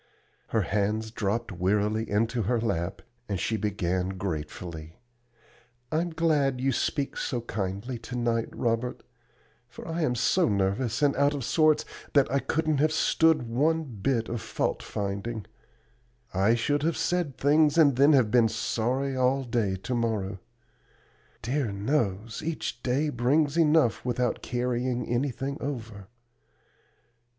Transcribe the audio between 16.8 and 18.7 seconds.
have said things, and then have been